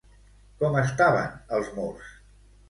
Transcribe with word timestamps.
Com 0.63 0.77
estaven 0.81 1.37
els 1.59 1.71
murs? 1.77 2.11